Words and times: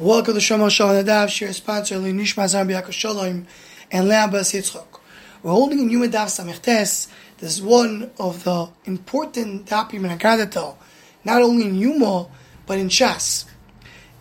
Welcome 0.00 0.34
to 0.34 0.40
Shomar 0.40 0.70
Shalom 0.70 1.04
Nadav, 1.04 1.28
share 1.28 1.52
sponsor 1.52 1.96
Nishma 1.96 2.46
Zan 2.46 2.68
B'Yakov 2.68 2.92
Shalom 2.92 3.48
and 3.90 4.08
Leah 4.08 4.28
Bas 4.30 4.52
Yitzchok. 4.52 5.00
We're 5.42 5.50
holding 5.50 5.80
a 5.80 5.82
new 5.82 6.06
Dav 6.06 6.28
Samechtes. 6.28 7.08
This 7.38 7.54
is 7.56 7.60
one 7.60 8.12
of 8.16 8.44
the 8.44 8.68
important 8.84 9.66
Dapim 9.66 10.08
and 10.08 10.20
Agadato, 10.20 10.76
not 11.24 11.42
only 11.42 11.66
in 11.66 11.74
Yuma, 11.74 12.28
but 12.64 12.78
in 12.78 12.88
Shas. 12.88 13.46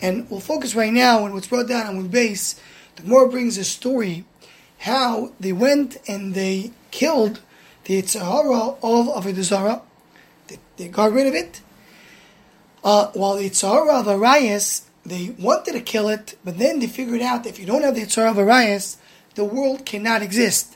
And 0.01 0.27
we'll 0.31 0.39
focus 0.39 0.73
right 0.73 0.91
now 0.91 1.25
on 1.25 1.36
what's 1.36 1.45
brought 1.45 1.68
down 1.68 1.86
on 1.86 1.98
with 1.98 2.09
base. 2.09 2.59
The 2.96 3.04
Gemara 3.04 3.30
brings 3.30 3.59
a 3.59 3.64
story 3.64 4.25
how 4.80 5.32
they 5.39 5.54
went 5.54 5.98
and 6.07 6.34
they 6.34 6.71
killed 6.89 7.41
the 7.84 8.02
Yitzhahara 8.02 8.80
of 8.82 9.23
Avodah. 9.23 9.84
They, 10.48 10.57
they 10.78 10.88
got 10.88 11.12
rid 11.12 11.28
of 11.28 11.36
it. 11.36 11.62
Uh, 12.84 13.12
while 13.14 13.36
the 13.36 13.48
Yitzhahara 13.48 14.00
of 14.00 14.07
Arias 14.07 14.86
they 15.07 15.33
wanted 15.39 15.71
to 15.71 15.81
kill 15.81 16.09
it, 16.09 16.37
but 16.43 16.57
then 16.57 16.79
they 16.79 16.88
figured 16.88 17.21
out 17.21 17.43
that 17.43 17.49
if 17.49 17.59
you 17.59 17.65
don't 17.65 17.84
have 17.84 17.95
the 17.95 18.02
Yitzhar 18.02 18.29
of 18.29 18.38
Arias, 18.38 18.98
the 19.35 19.45
world 19.45 19.85
cannot 19.85 20.21
exist. 20.21 20.75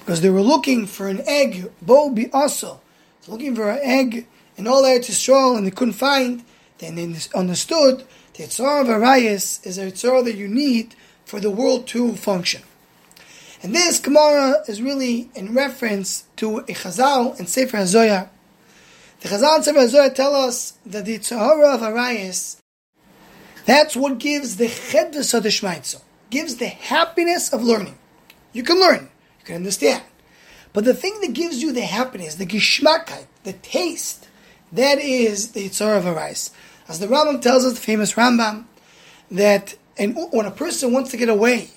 Because 0.00 0.22
they 0.22 0.30
were 0.30 0.40
looking 0.40 0.86
for 0.86 1.08
an 1.08 1.20
egg, 1.26 1.70
Bo 1.82 2.08
Bi 2.08 2.30
also, 2.32 2.80
looking 3.28 3.54
for 3.54 3.70
an 3.70 3.80
egg 3.82 4.26
in 4.56 4.66
all 4.66 4.82
Eretz 4.82 5.10
Yisrael, 5.10 5.58
and 5.58 5.66
they 5.66 5.70
couldn't 5.70 5.94
find. 5.94 6.42
Then 6.78 6.94
they 6.94 7.04
understood 7.34 8.04
the 8.34 8.44
Yitzhar 8.44 8.80
of 8.80 8.88
Arias 8.88 9.60
is 9.62 9.76
a 9.76 9.92
Yitzhar 9.92 10.24
that 10.24 10.36
you 10.36 10.48
need 10.48 10.94
for 11.26 11.38
the 11.38 11.50
world 11.50 11.86
to 11.88 12.14
function. 12.16 12.62
And 13.62 13.74
this 13.74 13.98
Gemara 13.98 14.56
is 14.68 14.80
really 14.80 15.30
in 15.34 15.54
reference 15.54 16.24
to 16.36 16.58
a 16.60 16.74
Chazal 16.74 17.38
and 17.38 17.48
Sefer 17.48 17.76
HaZoyah. 17.76 18.28
The 19.20 19.28
Chazal 19.28 19.56
and 19.56 19.64
Sefer 19.64 19.78
HaZoyah 19.80 20.14
tell 20.14 20.34
us 20.34 20.78
that 20.86 21.04
the 21.04 21.18
Yitzhar 21.18 21.74
of 21.74 21.82
Arias 21.82 22.60
that's 23.64 23.96
what 23.96 24.18
gives 24.18 24.56
the 24.56 24.68
chedus 24.68 25.34
of 25.34 25.42
the 25.42 25.48
shmaitzel, 25.48 26.02
gives 26.30 26.56
the 26.56 26.66
happiness 26.68 27.52
of 27.52 27.62
learning. 27.62 27.98
You 28.52 28.62
can 28.62 28.78
learn, 28.78 29.08
you 29.40 29.44
can 29.44 29.56
understand. 29.56 30.02
But 30.72 30.84
the 30.84 30.94
thing 30.94 31.20
that 31.20 31.32
gives 31.32 31.62
you 31.62 31.72
the 31.72 31.82
happiness, 31.82 32.34
the 32.34 32.46
gishmakait, 32.46 33.26
the 33.44 33.52
taste, 33.52 34.28
that 34.72 34.98
is 34.98 35.52
the 35.52 35.68
yitzhar 35.68 35.96
of 35.96 36.04
rice. 36.06 36.50
As 36.88 36.98
the 36.98 37.06
Rambam 37.06 37.40
tells 37.40 37.64
us, 37.64 37.74
the 37.74 37.80
famous 37.80 38.14
Rambam, 38.14 38.64
that 39.30 39.76
when 39.96 40.46
a 40.46 40.50
person 40.50 40.92
wants 40.92 41.12
to 41.12 41.16
get 41.16 41.28
away 41.28 41.70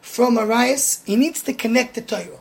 from 0.00 0.38
a 0.38 0.46
rice, 0.46 1.02
he 1.04 1.16
needs 1.16 1.42
to 1.42 1.52
connect 1.52 1.94
to 1.94 2.00
Torah. 2.00 2.40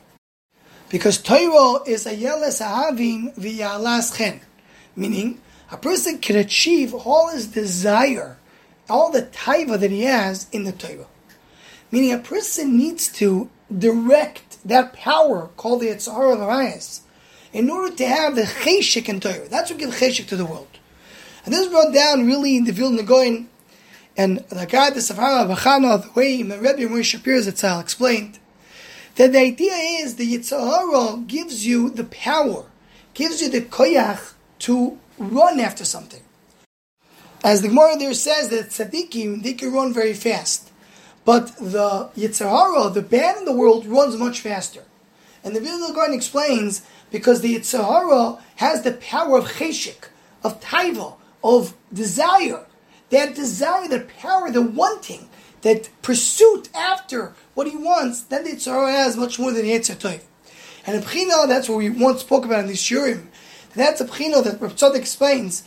Because 0.90 1.18
Torah 1.18 1.82
is 1.88 2.06
a 2.06 2.16
yeles 2.16 2.62
ahavim 2.62 3.36
v'yalas 3.36 4.16
chen. 4.16 4.42
Meaning, 4.96 5.42
a 5.72 5.78
person 5.78 6.20
can 6.20 6.36
achieve 6.36 6.94
all 6.94 7.30
his 7.30 7.48
desire 7.48 8.38
all 8.90 9.12
the 9.12 9.24
taiva 9.24 9.80
that 9.80 9.92
he 9.92 10.04
has 10.04 10.48
in 10.52 10.64
the 10.64 10.72
Torah. 10.72 11.08
Meaning 11.92 12.14
a 12.14 12.20
person 12.20 12.78
needs 12.78 13.08
to 13.14 13.50
direct 13.76 14.58
that 14.66 14.94
power 14.94 15.50
called 15.58 15.82
the 15.82 15.88
Yitzhar 15.88 16.34
of 16.34 16.42
Arias 16.42 17.02
in 17.52 17.70
order 17.70 17.96
to 17.96 18.08
have 18.08 18.36
the 18.36 18.44
cheshik 18.44 19.08
in 19.08 19.20
Torah. 19.20 19.48
That's 19.48 19.70
what 19.70 19.80
gives 19.80 20.00
cheshik 20.00 20.28
to 20.28 20.36
the 20.36 20.46
world. 20.46 20.80
And 21.46 21.54
this 21.54 21.62
is 21.62 21.72
brought 21.72 21.94
down 21.94 22.26
really 22.26 22.58
in 22.58 22.64
the 22.64 22.72
Vilna 22.72 23.04
Gaon, 23.04 23.50
and 24.16 24.40
the 24.50 24.66
guy, 24.66 24.92
the 24.92 25.00
Safara 25.00 25.48
Bachana, 25.48 26.02
the 26.02 26.12
way 26.14 26.42
Rebbe 26.42 26.88
Moshe 26.88 27.20
Shapir 27.20 27.42
Zatzal 27.42 27.82
explained, 27.82 28.40
that 29.16 29.34
the 29.34 29.40
idea 29.40 29.74
is 29.74 30.16
the 30.16 30.34
Yitzhahara 30.38 31.28
gives 31.28 31.66
you 31.66 31.90
the 31.90 32.06
power, 32.06 32.66
gives 33.14 33.42
you 33.42 33.50
the 33.50 33.62
koyach 33.62 34.34
to 34.60 34.98
run 35.18 35.60
after 35.60 35.84
something. 35.84 36.22
As 37.44 37.62
the 37.62 37.68
Gemara 37.68 37.98
there 37.98 38.14
says 38.14 38.50
that 38.50 38.70
tzaddikim, 38.70 39.44
they 39.44 39.54
can 39.54 39.74
run 39.74 39.94
very 39.94 40.14
fast. 40.14 40.72
But 41.26 41.56
the 41.58 42.10
Yitzhahara, 42.16 42.94
the 42.94 43.02
bad 43.02 43.38
in 43.38 43.46
the 43.46 43.54
world, 43.54 43.86
runs 43.86 44.16
much 44.18 44.40
faster. 44.40 44.84
And 45.44 45.56
the 45.56 45.60
Vilna 45.60 45.94
Gaon 45.94 46.14
explains 46.14 46.84
because 47.12 47.42
the 47.42 47.56
Yitzhahara 47.56 48.40
has 48.58 48.84
the 48.84 48.94
power 48.94 49.38
of 49.38 49.46
cheshik, 49.46 50.08
of 50.44 50.62
taiva, 50.62 51.16
of 51.44 51.74
desire. 51.94 52.66
That 53.10 53.36
desire, 53.36 53.88
that 53.90 54.08
power, 54.18 54.50
the 54.50 54.62
wanting, 54.62 55.30
that 55.62 55.90
pursuit 56.02 56.70
after 56.74 57.36
what 57.54 57.68
he 57.68 57.76
wants, 57.76 58.22
then 58.22 58.46
the 58.46 58.52
Yitzhahara 58.52 58.92
has 58.92 59.18
much 59.18 59.38
more 59.38 59.52
than 59.52 59.64
the 59.64 59.74
Yitzhahara. 59.74 60.22
And 60.86 61.02
a 61.02 61.06
Bchina, 61.06 61.48
that's 61.48 61.68
what 61.68 61.78
we 61.78 61.90
once 61.90 62.22
spoke 62.22 62.46
about 62.46 62.62
in 62.62 62.68
the 62.68 62.74
Shurim. 62.74 63.28
That's 63.76 64.02
a 64.02 64.06
Bchina 64.06 64.44
that 64.44 64.62
Rav 64.62 64.76
Tzadok 64.76 64.96
explains 64.96 65.64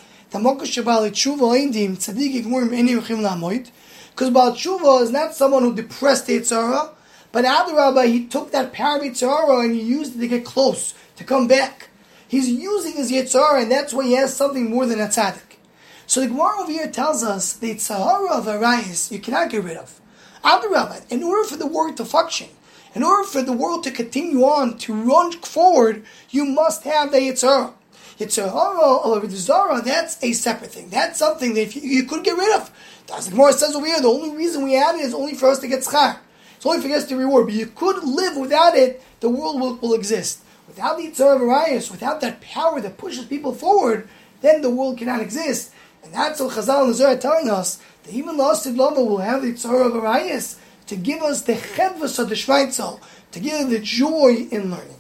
because 4.17 4.31
Baal 4.31 4.53
Tshuva 4.53 5.03
is 5.03 5.11
not 5.11 5.35
someone 5.35 5.63
who 5.63 5.75
depressed 5.75 6.27
the 6.27 6.41
Yitzhara, 6.41 6.89
but 7.33 7.45
Adarabah, 7.45 8.07
he 8.07 8.27
took 8.27 8.51
that 8.51 8.73
power 8.73 8.97
of 8.97 9.03
Yitzhara 9.03 9.63
and 9.63 9.75
he 9.75 9.83
used 9.83 10.17
it 10.17 10.21
to 10.21 10.29
get 10.29 10.47
close, 10.47 10.95
to 11.17 11.25
come 11.25 11.47
back. 11.47 11.91
He's 12.27 12.49
using 12.49 12.95
his 12.95 13.13
Yitzhara, 13.13 13.61
and 13.63 13.71
that's 13.71 13.93
why 13.93 14.05
he 14.05 14.15
has 14.15 14.35
something 14.35 14.71
more 14.71 14.87
than 14.87 15.01
a 15.01 15.09
tzaddik. 15.09 15.59
So 16.07 16.23
the 16.23 16.29
Gemara 16.29 16.61
over 16.61 16.73
here 16.73 16.91
tells 16.91 17.23
us 17.23 17.53
the 17.53 17.75
Yitzhara 17.75 18.31
of 18.31 18.47
Arayis 18.47 19.13
you 19.13 19.19
cannot 19.19 19.51
get 19.51 19.65
rid 19.65 19.77
of. 19.77 20.01
Adarabah, 20.43 21.13
in 21.13 21.23
order 21.23 21.47
for 21.47 21.57
the 21.57 21.67
world 21.67 21.99
to 21.99 22.07
function, 22.07 22.49
in 22.95 23.03
order 23.03 23.25
for 23.25 23.43
the 23.43 23.53
world 23.53 23.85
to 23.85 23.91
continue 23.91 24.45
on, 24.45 24.79
to 24.79 24.95
run 24.95 25.33
forward, 25.33 26.07
you 26.31 26.47
must 26.47 26.85
have 26.85 27.13
the 27.13 27.19
Yitzhara. 27.19 27.75
Yitzhara 28.19 29.07
or 29.07 29.29
Zara, 29.29 29.83
that's 29.83 30.23
a 30.23 30.33
separate 30.33 30.73
thing. 30.73 30.89
That's 30.89 31.19
something 31.19 31.55
that 31.55 31.75
you, 31.77 31.83
you, 31.83 32.05
could 32.05 32.25
get 32.25 32.37
rid 32.37 32.57
of. 32.57 32.71
As 33.15 33.27
the 33.27 33.33
Gemara 33.33 33.53
says 33.53 33.75
over 33.75 33.87
here, 33.87 34.01
the 34.01 34.09
only 34.09 34.37
reason 34.37 34.65
we 34.65 34.77
add 34.77 34.97
it 34.97 35.03
is 35.03 35.15
only 35.15 35.35
for 35.35 35.49
us 35.49 35.59
to 35.61 35.69
get 35.69 35.81
schar. 35.81 36.19
It's 36.57 36.65
only 36.65 36.81
for 36.81 36.95
us 36.95 37.07
to 37.07 37.17
reward. 37.17 37.47
But 37.47 37.55
you 37.55 37.67
could 37.67 38.03
live 38.03 38.37
without 38.37 38.75
it, 38.75 39.03
the 39.21 39.29
world 39.29 39.61
will, 39.61 39.77
will 39.77 39.95
exist. 39.95 40.41
Without 40.67 40.97
the 40.97 41.05
Yitzhara 41.05 41.37
of 41.37 41.43
Arias, 41.43 41.91
without 41.91 42.21
that 42.23 42.41
power 42.41 42.81
that 42.81 42.99
pushes 42.99 43.27
people 43.27 43.53
forward, 43.55 44.09
then 44.41 44.63
the 44.63 44.71
world 44.71 44.99
cannot 44.99 45.21
exist. 45.21 45.73
And 46.03 46.13
that's 46.13 46.41
what 46.41 46.53
Chazal 46.53 46.87
and 46.87 46.95
Zara 46.95 47.15
are 47.15 47.19
telling 47.19 47.51
us, 47.51 47.83
that 48.05 48.15
even 48.15 48.37
Lost 48.37 48.67
Lama 48.67 49.03
will 49.03 49.19
have 49.19 49.43
the 49.43 49.53
Yitzhara 49.53 49.87
of 49.87 49.97
Arias 49.97 50.59
to 50.87 50.97
give 50.97 51.23
us 51.23 51.43
the 51.43 51.55
chedvus 51.55 52.19
of 52.19 52.29
the 52.29 52.35
Shvaitzel, 52.35 53.01
to 53.33 53.41
give 53.41 53.69
the 53.69 53.81
joy 53.81 54.47
in 54.51 54.71
learning. 54.71 54.97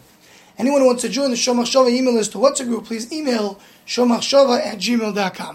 Anyone 0.58 0.80
who 0.80 0.86
wants 0.86 1.02
to 1.02 1.08
join 1.08 1.30
the 1.30 1.36
Shomachshava 1.36 1.90
email 1.90 2.14
list 2.14 2.32
to 2.32 2.38
WhatsApp 2.38 2.66
group, 2.66 2.86
please 2.86 3.12
email 3.12 3.60
shomachshava 3.86 4.58
at 4.64 4.78
gmail.com. 4.78 5.54